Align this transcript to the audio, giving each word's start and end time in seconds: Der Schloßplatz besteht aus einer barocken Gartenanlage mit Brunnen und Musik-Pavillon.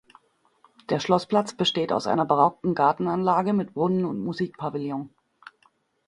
Der 0.89 0.99
Schloßplatz 0.99 1.55
besteht 1.55 1.93
aus 1.93 2.07
einer 2.07 2.25
barocken 2.25 2.73
Gartenanlage 2.73 3.53
mit 3.53 3.75
Brunnen 3.75 4.03
und 4.03 4.17
Musik-Pavillon. 4.19 5.13